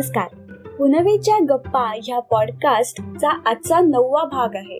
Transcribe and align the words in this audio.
नमस्कार. 0.00 0.28
पुनवेच्या 0.70 1.38
गप्पा 1.48 1.92
ह्या 2.04 2.20
पॉडकास्टचा 2.20 3.50
आजचा 3.50 3.80
नववा 3.80 4.24
भाग 4.24 4.56
आहे. 4.56 4.78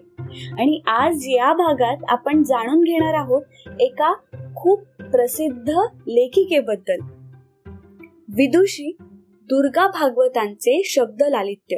आणि 0.53 0.83
आज 0.87 1.23
या 1.27 1.53
भागात 1.53 1.97
आपण 2.09 2.43
जाणून 2.43 2.81
घेणार 2.81 3.15
आहोत 3.15 3.43
एका 3.81 4.15
खूप 4.57 4.81
प्रसिद्ध 4.83 5.71
लेखिकेबद्दल. 6.09 6.97
विदुषी 8.29 8.97
दुर्गा 9.43 9.87
भागवतांचे 9.87 10.83
शब्द 10.85 11.23
लालित्य. 11.23 11.77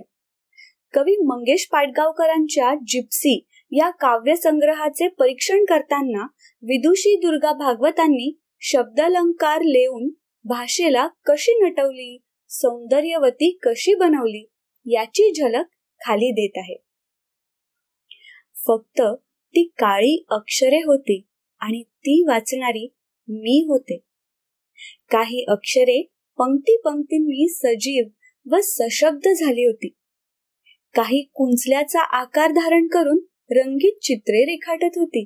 कवी 0.94 1.16
मंगेश 1.16 1.68
पाटगावकरांच्या 1.72 2.74
जिप्सी 2.86 3.46
या 3.72 3.90
काव्यसंग्रहाचे 3.90 5.08
परीक्षण 5.08 5.64
करताना 5.64 6.26
विदुषी 6.62 7.16
दुर्गा 7.16 7.52
भागवतांनी 7.52 8.40
शब्दालंकार 8.60 9.60
लेऊन 9.60 10.08
भाषेला 10.44 11.06
कशी 11.26 11.60
नटवली? 11.62 12.18
सौंदर्यवती 12.54 13.58
कशी 13.62 13.94
बनवली 13.94 14.50
याची 14.86 15.32
झलक 15.32 15.64
खाली 16.00 16.30
देत 16.30 16.50
आहे. 16.56 16.76
फक्त 18.66 19.02
ती 19.26 19.64
काळी 19.64 20.24
अक्षरे 20.30 20.76
होती 20.76 21.26
आणि 21.60 21.82
ती 21.82 22.24
वाचणारी 22.28 22.94
मी 23.28 23.66
होते. 23.68 23.98
काही 25.10 25.44
अक्षरे 25.48 26.10
पंक्ती 26.38 26.76
पंक्तींनी 26.84 27.48
सजीव 27.48 28.04
व 28.50 28.56
सशब्द 28.62 29.28
झाली 29.28 29.64
होती. 29.64 29.88
काही 30.94 31.22
कुंचल्याचा 31.34 32.00
आकार 32.00 32.50
धारण 32.50 32.86
करून 32.86 33.18
रंगीत 33.50 33.98
चित्रे 34.02 34.44
रेखाटत 34.44 34.98
होती. 34.98 35.24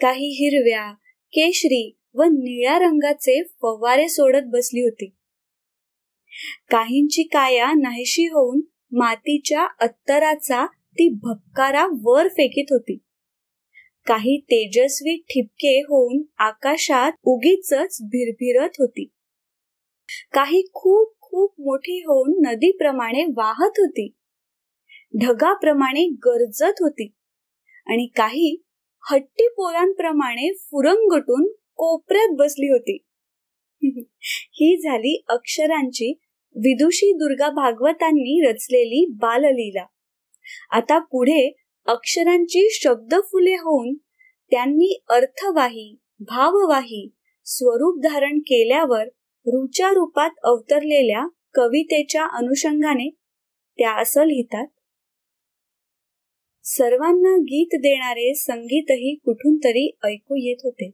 काही 0.00 0.28
हिरव्या 0.28 0.92
केशरी 1.28 1.96
व 2.14 2.22
निळ्या 2.22 2.78
रंगाचे 2.78 3.42
फवारे 3.42 4.08
सोडत 4.08 4.42
बसली 4.46 4.80
होती. 4.80 5.14
काहींची 6.70 7.22
काया 7.22 7.72
नाहीशी 7.72 8.22
होऊन 8.22 8.60
मातीच्या 8.92 9.66
अत्तराचा 9.80 10.66
ती 10.66 11.08
भपकारा 11.08 11.86
वर 12.02 12.28
फेकीत 12.28 12.64
होती. 12.70 12.98
काही 14.06 14.40
तेजस्वी 14.40 15.16
ठिपके 15.16 15.80
होऊन 15.80 16.22
आकाशात 16.38 17.12
उगीच 17.24 17.72
भिरभिरत 18.02 18.70
होती. 18.78 19.04
काही 20.32 20.62
खूप 20.74 21.14
खूप 21.20 21.54
मोठी 21.58 21.98
होऊन 21.98 22.48
नदीप्रमाणे 22.48 23.24
वाहत 23.36 23.78
होती. 23.78 24.14
ढगाप्रमाणे 25.20 26.08
गरजत 26.08 26.74
होती. 26.80 27.14
आणि 27.86 28.06
काही 28.06 28.62
हट्टी 29.10 29.48
पोरांप्रमाणे 29.48 30.52
फुरंगटून 30.52 31.52
कोपऱ्यात 31.76 32.28
बसली 32.38 32.68
होती. 32.68 32.98
ही 34.52 34.76
झाली 34.76 35.24
अक्षरांची 35.28 36.12
विदुषी 36.56 37.12
दुर्गा 37.12 37.50
भागवतांनी 37.50 38.40
रचलेली 38.48 39.06
बाललीला. 39.10 39.86
आता 40.70 40.98
पुढे 40.98 41.52
अक्षरांची 41.86 42.68
शब्द 42.70 43.14
फुले 43.14 43.54
होऊन 43.54 43.94
त्यांनी 44.50 45.02
अर्थवाही 45.08 45.96
भाववाही 46.20 47.10
स्वरूप 47.44 48.00
धारण 48.02 48.38
केल्यावर 48.38 49.04
रुच्या 49.46 49.90
रूपात 49.90 50.30
अवतरलेल्या 50.44 51.26
कवितेच्या 51.54 52.24
अनुषंगाने 52.24 53.10
त्या 53.78 53.92
असं 53.92 54.24
लिहितात. 54.24 54.66
सर्वांना 56.64 57.36
गीत 57.36 57.78
देणारे 57.78 58.34
संगीतही 58.34 59.14
कुठून 59.14 59.56
तरी 59.56 59.90
ऐकू 60.04 60.36
येत 60.36 60.56
होते. 60.64 60.90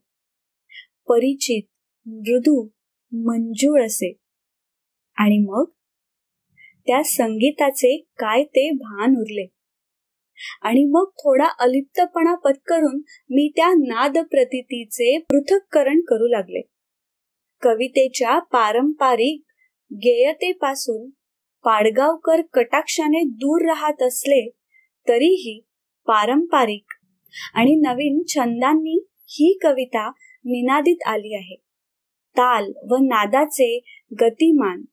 परिचित 1.09 1.63
मृदू 2.07 2.69
मंजूळ 3.13 3.85
असे. 3.85 4.17
आणि 5.17 5.45
मग? 5.49 5.65
त्या 6.87 7.03
संगीताचे 7.03 7.97
काय 7.97 8.45
ते 8.45 8.71
भान 8.71 9.17
उरले. 9.17 9.47
आणि 10.63 10.85
मग 10.85 11.05
थोडा 11.19 11.47
अलिप्तपणा 11.59 12.35
पत्करून 12.35 13.01
मी 13.31 13.53
त्या 13.57 13.69
नाद 13.69 14.19
प्रतितीचे 14.19 15.19
पृथक्करण 15.19 16.01
करू 16.01 16.27
लागले. 16.27 16.61
कवितेच्या 17.63 18.39
पारंपरिक 18.39 19.43
गेयतेपासून 19.93 21.11
पाडगावकर 21.65 22.43
कटाक्षाने 22.53 23.25
दूर 23.25 23.63
राहत 23.63 24.03
असले 24.03 24.51
तरीही 25.09 25.65
पारंपरिक 26.07 26.85
आणि 27.55 27.75
नवीन 27.75 28.23
छंदांनी 28.29 29.07
ही 29.11 29.59
कविता 29.63 30.11
निनादित 30.45 31.07
आली 31.07 31.35
आहे. 31.35 31.68
ताल 32.39 32.73
व 32.91 32.97
नादाचे 32.97 33.79
गतिमान 34.21 34.85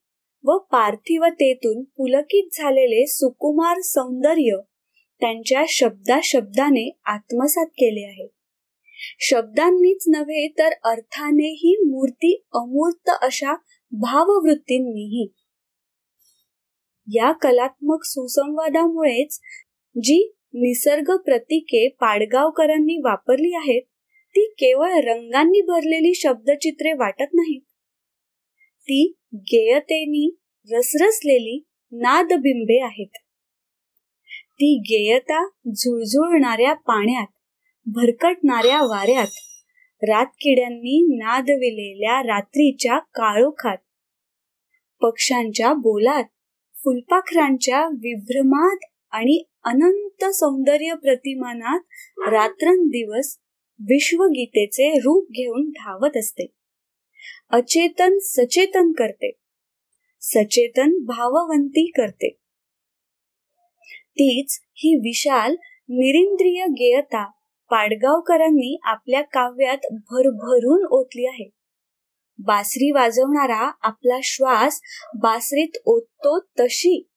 व 0.44 0.58
पार्थिवतेतून 0.58 1.84
पुलकित 1.84 2.50
झालेले 2.54 3.08
सुकुमार 3.08 3.80
सौंदर्य 3.82 4.58
त्यांच्या 5.20 5.64
शब्दा 5.68 6.20
शब्दाने 6.24 7.00
आत्मसात 7.06 7.66
केले 7.66 8.06
आहे. 8.06 8.28
शब्दांनीच 9.20 10.04
नव्हे 10.08 10.48
तर 10.48 10.70
अर्थानेही 10.84 11.76
मूर्ती 11.88 12.44
अमूर्त 12.54 13.10
अशा 13.22 13.54
भाववृत्तींनीही. 13.92 15.34
या 17.08 17.32
कलात्मक 17.32 18.00
सुसंवादामुळेच 18.04 19.40
जी 20.04 20.34
निसर्ग 20.54 21.18
प्रतीके 21.18 21.88
पाडगावकरांनी 21.90 22.98
वापरली 22.98 23.54
आहेत 23.56 23.82
ती 24.36 24.46
केवळ 24.60 24.94
रंगांनी 25.00 25.62
भरलेली 25.62 26.14
शब्दचित्रे 26.16 26.94
वाटत 26.94 27.34
नाहीत. 27.34 27.62
ती 28.88 29.14
गेयतेनी 29.52 30.30
रसरसलेली 30.70 31.58
नादबिंबे 31.92 32.80
आहेत. 32.84 33.18
ती 34.58 34.76
गेयता 34.90 35.46
झुळझुळणाऱ्या 35.72 36.74
पाण्यात 36.74 37.28
भरकटणाऱ्या 37.88 38.82
वाऱ्यात 38.82 39.28
रातकिड्यांनी 40.02 41.00
नादविलेल्या 41.16 42.22
रात्रीच्या 42.22 43.00
काळोखात 43.00 43.78
पक्ष्यांच्या 45.02 45.74
बोलात 45.74 46.24
फुलपाखरांच्या 46.76 47.86
विभ्रमात 47.86 48.86
आणि 49.12 49.44
अनंत 49.64 50.26
सौंदर्य 50.26 50.94
प्रतिमानात 50.94 51.80
रात्रंदिवस 52.30 53.36
विश्वगीतेचे 53.80 55.00
रूप 55.00 55.28
घेऊन 55.32 55.70
धावत 55.70 56.18
असते. 56.18 56.48
अचेतन 57.50 58.18
सचेतन 58.22 58.92
करते. 58.92 59.32
सचेतन 60.22 60.92
भाववंती 61.06 61.92
करते. 61.98 62.30
तीच 64.12 64.60
ही 64.64 64.96
विशाल 64.96 65.52
निरिंद्रिय 65.90 66.66
गेयता 66.66 67.26
पाडगावकरांनी 67.72 68.80
आपल्या 68.84 69.22
काव्यात 69.22 69.78
भरभरून 69.92 70.86
ओतली 70.92 71.26
आहे. 71.26 71.50
बासरी 72.40 72.92
वाजवणारा 72.92 73.72
आपला 73.82 74.20
श्वास 74.24 74.82
बासरीत 75.20 75.78
ओततो 75.86 76.40
तशी. 76.40 77.08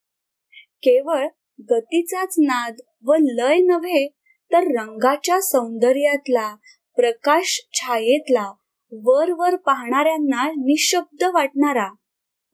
केवळ 0.82 1.26
गतीचाच 1.70 2.34
नाद 2.38 2.76
व 3.06 3.14
लय 3.20 3.58
नव्हे 3.58 4.17
तर 4.53 4.59
रंगाच्या 4.59 5.41
सौंदर्यातला 5.41 6.54
प्रकाश 6.97 7.60
छायेतला 7.72 8.53
वर 8.92 9.32
वर 9.38 9.56
पाहणाऱ्यांना 9.56 10.50
निशब्द 10.50 11.25
वाटणारा 11.34 11.88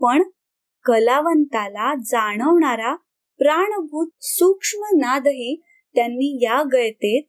पण 0.01 0.23
कलावंताला 0.85 1.95
जाणवणारा 1.95 2.95
प्राणभूत 3.39 4.09
सूक्ष्म 4.21 4.81
नादही 4.97 5.63
त्यांनी 5.95 6.39
या 6.43 6.63
गयतेत 6.73 7.23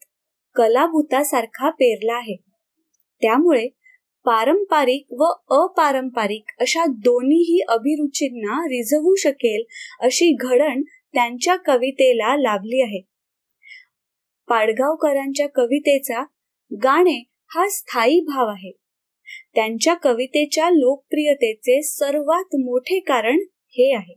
कलाभूतासारखा 0.56 1.70
पेरला 1.70 2.16
आहे. 2.18 2.36
त्यामुळे 3.22 3.68
पारंपरिक 4.26 5.06
व 5.12 5.24
अपारंपरिक 5.50 6.44
अशा 6.60 6.86
दोन्हीही 6.86 7.60
अभिरुचींना 7.68 8.66
रिझवू 8.66 9.16
शकेल 9.16 9.64
अशी 10.00 10.36
घडण 10.40 10.82
त्यांच्या 11.14 11.56
कवितेला 11.56 12.36
लाभली 12.38 12.82
आहे. 12.82 13.15
पाडगावकरांच्या 14.48 15.48
कवितेचा 15.56 16.24
गाणे 16.84 17.30
हा 17.48 17.68
स्थायी 17.70 18.20
भाव 18.20 18.48
आहे. 18.48 18.72
त्यांच्या 19.56 19.94
कवितेच्या 19.94 20.70
लोकप्रियतेचे 20.70 21.82
सर्वात 21.82 22.56
मोठे 22.56 23.00
कारण 23.00 23.40
हे 23.68 23.96
आहे. 23.96 24.16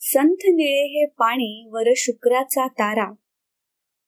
संत 0.00 0.36
निळे 0.44 0.86
हे 0.86 1.06
पाणी 1.06 1.68
वर 1.72 1.92
शुक्राचा 1.96 2.66
तारा. 2.66 3.12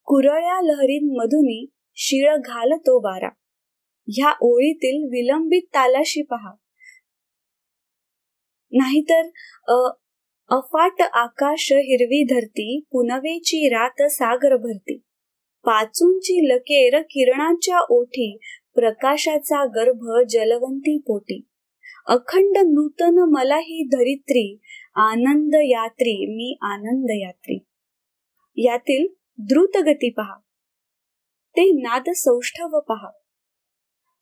कुरळ्या 0.03 0.61
लहरींमधुनी 0.61 1.69
शिळ 1.95 2.35
घालतो 2.35 2.99
वारा 2.99 3.29
ह्या 4.07 4.33
ओळीतील 4.41 5.03
विलंबित 5.03 5.61
तालाशी 5.61 6.21
पहा. 6.21 6.51
नाहीतर 8.71 9.29
अफाट 10.49 11.01
आकाश 11.01 11.71
हिरवी 11.71 12.23
धरती 12.23 12.79
पुनवेची 12.91 13.69
रात 13.69 14.01
सागर 14.11 14.55
भरती. 14.55 14.97
पाचूंची 15.65 16.53
लकेर 16.53 17.01
किरणाच्या 17.01 17.79
ओठी 17.89 18.37
प्रकाशाचा 18.75 19.65
गर्भ 19.65 20.27
जलवंती 20.29 20.97
पोटी. 20.97 21.47
अखंड 22.07 22.57
नूतन 22.57 23.31
मला 23.31 23.57
ही 23.57 23.89
धरित्री 23.91 24.59
आनंद 24.95 25.55
यात्री 25.55 26.35
मी 26.35 26.57
आनंद 26.61 27.07
यात्री. 27.09 27.65
यातील 28.57 29.07
द्रुत 29.37 29.77
गती 29.77 30.09
पहा. 30.09 30.39
ते 31.49 31.71
नाद 31.71 32.09
सौष्ठव 32.15 32.79
पहा. 32.79 33.09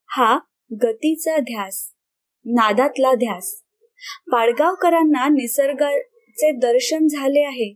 हा 0.06 0.40
गतीचा 0.84 1.38
ध्यास 1.38 1.94
नादातला 2.46 3.14
ध्यास. 3.14 3.64
पाडगावकरांना 4.32 5.28
चे 6.38 6.52
दर्शन 6.52 7.08
झाले 7.08 7.44
आहे. 7.44 7.74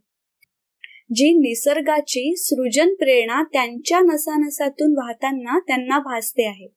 जी 1.16 1.34
निसर्गाची 1.34 2.34
सृजन 2.38 2.94
प्रेरणा 2.94 3.44
त्यांच्या 3.44 4.00
नसानसातून 4.00 4.94
वाहताना 4.98 5.60
त्यांना 5.60 6.00
भासते 6.00 6.46
आहे. 6.46 6.68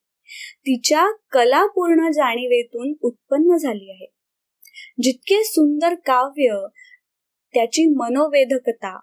तिच्या 0.61 1.07
कलापूर्ण 1.33 2.11
जाणीवेतून 2.11 2.93
उत्पन्न 3.03 3.57
झाली 3.57 3.91
आहे. 3.91 4.07
जितके 5.03 5.45
सुंदर 5.45 5.95
काव्य 5.95 6.67
त्याची 7.55 7.87
मनोवेधकता 7.87 8.99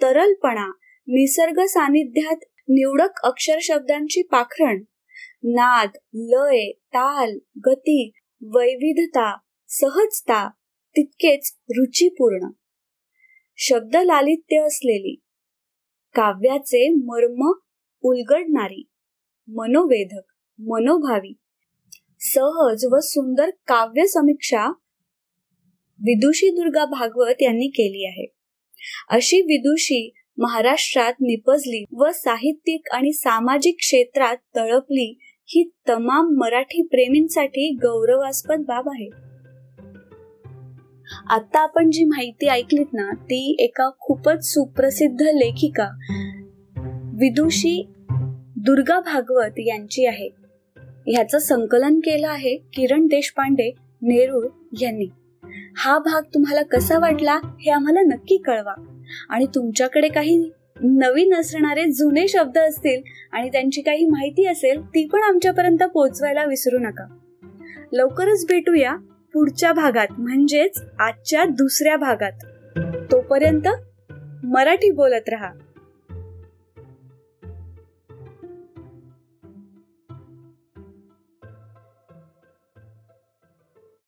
तरलपणा 0.00 0.66
निसर्ग 1.08 1.64
सानिध्यात 1.66 2.44
निवडक 2.68 3.20
अक्षर 3.24 3.58
शब्दांची 3.62 4.22
पाखरण 4.22 4.82
नाद 5.44 5.96
लय 6.14 6.70
ताल 6.70 7.38
गती 7.66 8.12
वैविधता 8.42 9.36
सहजता 9.68 10.48
तितकेच 10.96 11.56
रुचीपूर्ण. 11.68 12.48
शब्द 13.56 13.96
लालित्य 13.96 14.56
असलेली 14.56 15.14
काव्याचे 16.14 16.88
मर्म 16.88 17.52
उलगडणारी 18.02 18.88
मनोवेधक 19.48 20.22
मनोभावी 20.58 21.32
सहज 22.20 22.86
व 22.92 22.98
सुंदर 23.02 23.50
काव्य 23.66 24.06
समीक्षा 24.06 24.68
विदुषी 25.98 26.50
दुर्गा 26.50 26.84
भागवत 26.84 27.42
यांनी 27.42 27.66
केली 27.66 28.04
आहे. 28.04 28.32
अशी 29.10 29.40
विदुषी 29.40 30.14
महाराष्ट्रात 30.38 31.12
निपजली 31.20 31.84
व 31.92 32.04
साहित्यिक 32.14 32.82
आणि 32.92 33.12
सामाजिक 33.12 33.76
क्षेत्रात 33.78 34.36
तळपली 34.56 35.18
ही 35.22 35.70
तमाम 35.88 36.34
मराठी 36.36 36.82
प्रेमींसाठी 36.82 37.70
गौरवास्पद 37.70 38.60
बाब 38.60 38.88
आहे. 38.88 39.25
आता 41.30 41.60
आपण 41.60 41.90
जी 41.90 42.04
माहिती 42.04 42.48
ऐकलीत 42.48 42.86
ना 42.92 43.10
ती 43.14 43.56
एका 43.58 43.90
खूपच 44.00 44.52
सुप्रसिद्ध 44.54 45.22
लेखिका 45.22 45.88
विदुषी 47.20 47.86
दुर्गा 48.56 49.00
भागवत 49.00 49.52
यांची 49.58 50.06
आहे. 50.06 50.30
ह्याचं 51.06 51.38
संकलन 51.38 51.98
केलं 51.98 52.28
आहे 52.28 52.56
किरण 52.56 53.06
देशपांडे 53.06 53.72
नेरूळ 54.02 54.46
यांनी. 54.82 55.06
हा 55.76 55.98
भाग 55.98 56.22
तुम्हाला 56.34 56.62
कसा 56.62 56.98
वाटला 56.98 57.34
हे 57.34 57.70
आम्हाला 57.70 58.00
नक्की 58.00 58.36
कळवा. 58.36 59.04
आणि 59.28 59.46
तुमच्याकडे 59.54 60.08
काही 60.08 60.50
नवीन 60.80 61.34
असणारे 61.34 61.92
जुने 61.92 62.28
शब्द 62.28 62.58
असतील 62.58 63.02
आणि 63.32 63.48
त्यांची 63.48 63.80
काही 63.80 64.06
माहिती 64.06 64.46
असेल 64.46 64.82
ती 64.82 65.06
पण 65.06 65.22
आमच्यापर्यंत 65.22 65.82
पोहोचवायला 65.82 66.44
विसरू 66.44 66.78
नका. 66.78 67.06
लवकरच 67.92 68.46
भेटूया. 68.48 68.96
पुढच्या 69.36 69.72
भागात 69.72 70.06
म्हणजेच 70.18 70.82
आजच्या 70.98 71.44
दुसऱ्या 71.44 71.96
भागात. 71.96 72.32
तोपर्यंत 73.12 73.68
मराठी 74.44 74.90
बोलत 74.90 75.28
रहा. 75.28 75.50